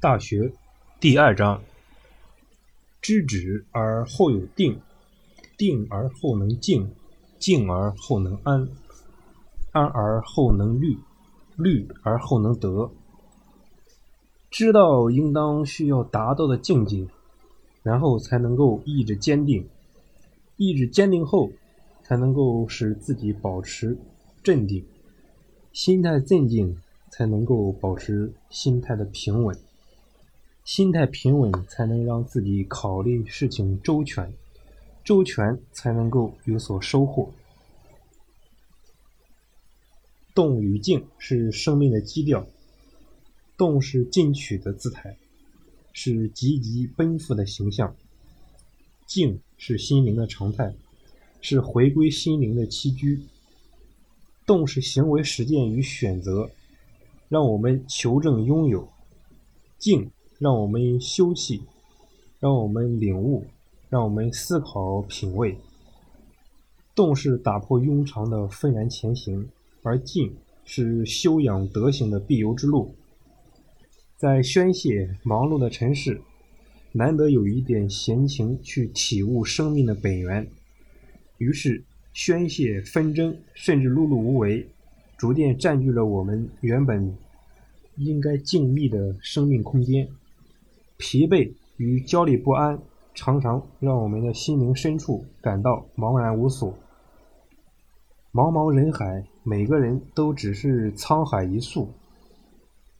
[0.00, 0.54] 大学
[0.98, 1.62] 第二章：
[3.02, 4.80] 知止而后有定，
[5.58, 6.90] 定而后能静，
[7.38, 8.66] 静而后能安，
[9.72, 10.96] 安而后能虑，
[11.54, 12.90] 虑而后能得。
[14.50, 17.06] 知道应当需要达到的境界，
[17.82, 19.68] 然后才能够意志坚定，
[20.56, 21.52] 意志坚定后，
[22.02, 23.98] 才能够使自己保持
[24.42, 24.82] 镇定，
[25.74, 26.80] 心态镇静，
[27.10, 29.54] 才能够保持心态的平稳。
[30.64, 34.32] 心态平稳，才能让自己考虑事情周全，
[35.02, 37.32] 周全才能够有所收获。
[40.32, 42.46] 动与静是生命的基调，
[43.56, 45.16] 动是进取的姿态，
[45.92, 47.92] 是积极奔赴的形象；
[49.06, 50.72] 静是心灵的常态，
[51.40, 53.20] 是回归心灵的栖居。
[54.46, 56.50] 动是行为实践与选择，
[57.28, 58.88] 让我们求证拥有；
[59.78, 60.10] 静。
[60.40, 61.60] 让我们休息，
[62.38, 63.44] 让我们领悟，
[63.90, 65.58] 让我们思考品味。
[66.94, 69.46] 动是打破庸常的愤然前行，
[69.82, 72.94] 而静是修养德行的必由之路。
[74.16, 76.22] 在宣泄忙碌的尘世，
[76.92, 80.48] 难得有一点闲情去体悟生命的本源，
[81.36, 84.66] 于是宣泄纷争，甚至碌碌无为，
[85.18, 87.14] 逐渐占据了我们原本
[87.96, 90.08] 应该静谧的生命空间。
[91.00, 92.78] 疲惫与焦虑不安，
[93.14, 96.78] 常常让我们的心灵深处感到茫然无所。
[98.32, 101.90] 茫茫人海，每个人都只是沧海一粟。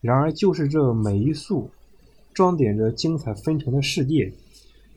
[0.01, 1.71] 然而，就是这每一粟，
[2.33, 4.33] 装点着精彩纷呈的世界，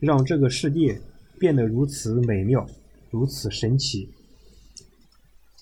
[0.00, 0.98] 让这个世界
[1.38, 2.66] 变得如此美妙，
[3.10, 4.08] 如此神奇。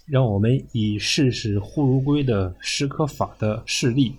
[0.06, 4.14] 让我们以世事忽如归的史可法的事例，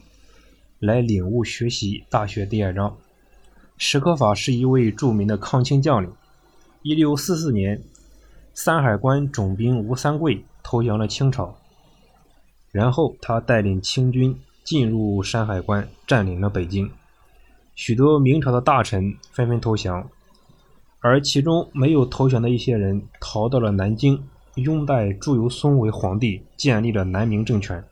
[0.80, 2.98] 来领悟学习《大学》第二章。
[3.78, 6.12] 石可法是一位著名的抗清将领。
[6.82, 7.82] 一六四四年，
[8.54, 11.56] 山海关总兵吴三桂投降了清朝，
[12.72, 16.90] 然后他带领清军进入山海关，占领了北京。
[17.76, 20.08] 许多明朝的大臣纷纷投降，
[21.00, 24.24] 而其中没有投降的一些人逃到了南京，
[24.56, 27.84] 拥戴朱由崧为皇帝，建立了南明政权。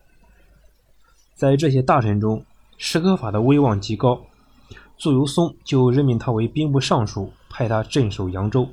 [1.34, 2.46] 在这些大臣中，
[2.78, 4.22] 石可法的威望极高。
[5.02, 8.70] 朱由崧就任命他为兵部尚书，派他镇守扬州。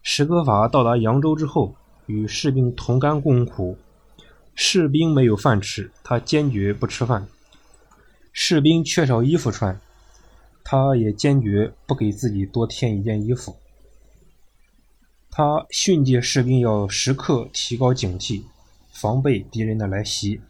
[0.00, 1.74] 石可法到达扬州之后，
[2.06, 3.76] 与士兵同甘共苦。
[4.54, 7.26] 士兵没有饭吃，他坚决不吃饭；
[8.32, 9.78] 士兵缺少衣服穿，
[10.64, 13.58] 他也坚决不给自己多添一件衣服。
[15.30, 18.44] 他训诫士兵要时刻提高警惕，
[18.90, 20.40] 防备敌人的来袭。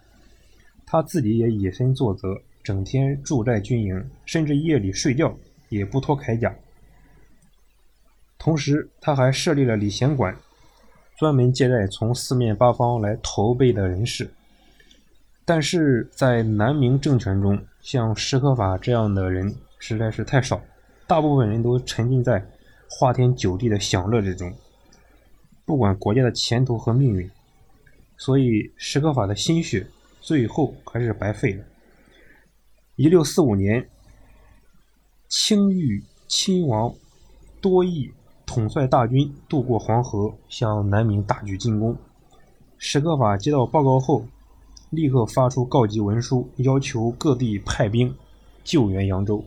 [0.86, 2.40] 他自己也以身作则。
[2.66, 5.32] 整天住在军营，甚至夜里睡觉
[5.68, 6.52] 也不脱铠甲。
[8.36, 10.36] 同时，他还设立了礼贤馆，
[11.16, 14.28] 专门接待从四面八方来投奔的人士。
[15.44, 20.60] 但是在南明政权中，像石可法这样的人实在是太少，
[21.06, 22.44] 大部分人都沉浸在
[22.90, 24.52] 花天酒地的享乐之中，
[25.64, 27.30] 不管国家的前途和命运。
[28.16, 29.86] 所以，石可法的心血
[30.20, 31.64] 最后还是白费了。
[32.96, 33.90] 一六四五年，
[35.28, 36.94] 清玉亲王
[37.60, 38.10] 多益
[38.46, 41.94] 统帅大军渡过黄河，向南明大举进攻。
[42.78, 44.26] 史可法接到报告后，
[44.88, 48.16] 立刻发出告急文书，要求各地派兵
[48.64, 49.44] 救援扬州。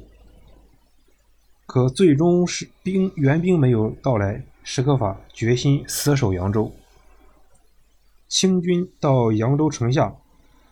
[1.66, 6.72] 可最终是兵援兵没有到来，史可法决心死守扬州。
[8.28, 10.16] 清军到扬州城下，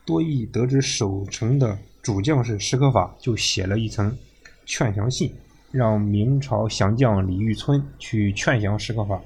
[0.05, 1.79] 多益得知守城的。
[2.07, 4.17] 主将是石可法，就写了一层
[4.65, 5.29] 劝降信，
[5.71, 9.19] 让明朝降将李玉春去劝降石可法。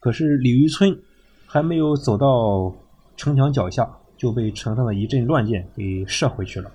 [0.00, 1.00] 可是李玉春
[1.46, 2.74] 还没有走到
[3.16, 6.72] 城墙脚下，就被城上的一阵乱箭给射回去了。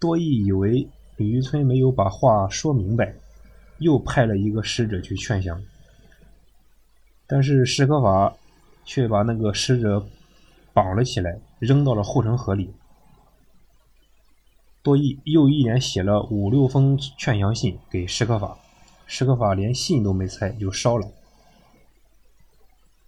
[0.00, 0.84] 多益以为
[1.16, 3.14] 李玉春没有把话说明白，
[3.78, 5.62] 又派了一个使者去劝降，
[7.28, 8.34] 但是石可法
[8.84, 10.04] 却把那个使者
[10.72, 12.68] 绑了起来，扔到了护城河里。
[14.82, 18.58] 多益又一连写了五六封劝降信给石可法，
[19.06, 21.06] 石可法连信都没拆就烧了。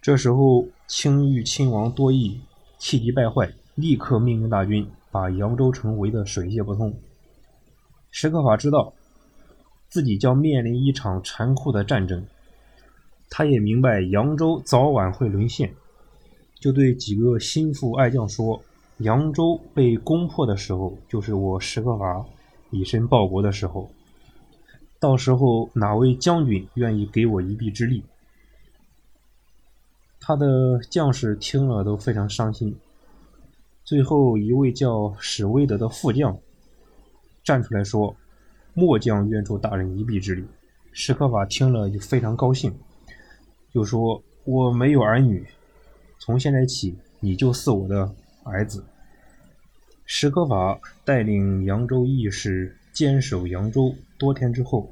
[0.01, 2.41] 这时候，清玉亲王多益
[2.79, 6.95] 气急败坏，立刻命令大军把扬州城围得水泄不通。
[8.11, 8.93] 石可法知道
[9.89, 12.25] 自己将面临一场残酷的战争，
[13.31, 15.75] 他也明白扬州早晚会沦陷，
[16.61, 18.63] 就对几个心腹爱将说
[18.99, 22.25] ：“扬州被攻破的时候，就是我史可法
[22.71, 23.91] 以身报国的时候。
[25.01, 28.03] 到时候哪位将军愿意给我一臂之力？
[30.21, 32.75] 他的将士听了都非常伤心。
[33.85, 36.39] 最后一位叫史威德的副将
[37.43, 38.17] 站出来说
[38.73, 40.43] ：“末将愿助大人一臂之力。”
[40.93, 42.75] 史可法听了就非常高兴，
[43.73, 45.45] 就说：“我没有儿女，
[46.19, 48.11] 从现在起你就似我的
[48.45, 48.85] 儿子。”
[50.07, 54.89] 史可法带领扬州义士坚守扬州多天之后，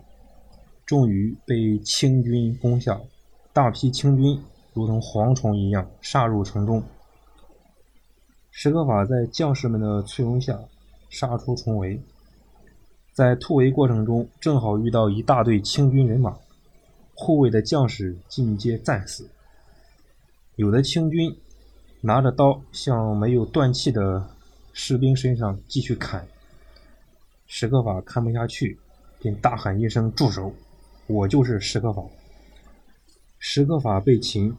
[0.87, 3.00] 终于被清军攻下，
[3.52, 6.82] 大批清军如同蝗虫一样杀入城中。
[8.50, 10.58] 史可法在将士们的簇拥下
[11.10, 12.00] 杀出重围，
[13.12, 16.37] 在突围过程中正好遇到一大队清军人马，
[17.14, 19.28] 护卫的将士尽皆战死。
[20.56, 21.34] 有的清军
[22.04, 24.28] 拿着刀向没有断气的
[24.72, 26.26] 士兵身上继续砍。
[27.46, 28.76] 史可法看不下去，
[29.20, 30.52] 便大喊一声：“住手！
[31.06, 32.02] 我就是史可法。”
[33.38, 34.56] 史可法被擒，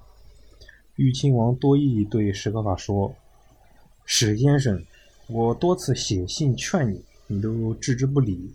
[0.96, 3.14] 豫亲王多益对史可法说。
[4.06, 4.82] 史先生，
[5.28, 8.54] 我多次写信劝你，你都置之不理。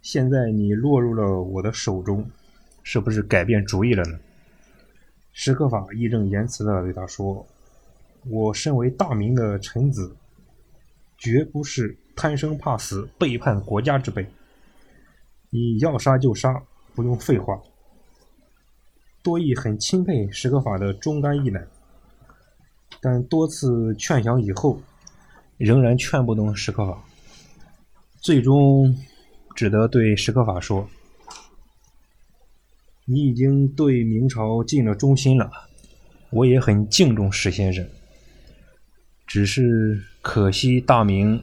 [0.00, 2.30] 现在你落入了我的手中，
[2.84, 4.20] 是不是改变主意了呢？
[5.32, 7.44] 史可法义正言辞地对他说
[8.26, 10.16] ：“我身为大明的臣子，
[11.18, 14.26] 绝不是贪生怕死、背叛国家之辈。
[15.50, 16.62] 你要杀就杀，
[16.94, 17.60] 不用废话。”
[19.22, 21.66] 多益很钦佩史可法的忠肝义胆。
[23.00, 24.80] 但多次劝降以后，
[25.56, 27.04] 仍然劝不动史可法，
[28.20, 28.96] 最终
[29.56, 30.88] 只得对史可法说
[33.06, 35.50] ：“你已经对明朝尽了忠心了，
[36.30, 37.84] 我也很敬重史先生。
[39.32, 41.42] 只是可惜大明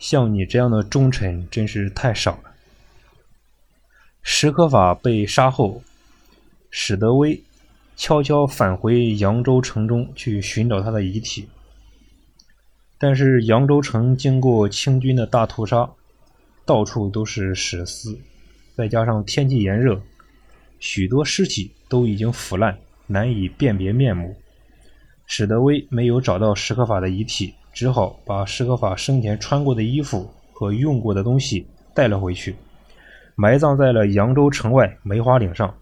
[0.00, 2.50] 像你这样的忠臣真是太少了。”
[4.20, 5.84] 史可法被杀后，
[6.72, 7.40] 史德威。
[7.96, 11.46] 悄悄返回扬州城中去寻找他的遗体，
[12.98, 15.88] 但是扬州城经过清军的大屠杀，
[16.64, 18.18] 到处都是血丝，
[18.74, 20.00] 再加上天气炎热，
[20.80, 24.34] 许多尸体都已经腐烂，难以辨别面目。
[25.32, 32.56] 史德威没有找到史可法的遗体，只好把史可法生前穿过的衣服和用过的东西带了回去，
[33.36, 35.72] 埋葬在了扬州城外梅花岭上。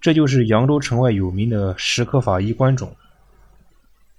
[0.00, 2.90] 这就是扬州城外有名的石可法衣冠冢。